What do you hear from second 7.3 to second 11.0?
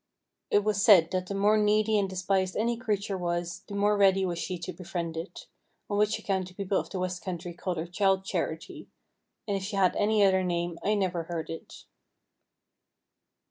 called her Childe Charity, and if she had any other name, I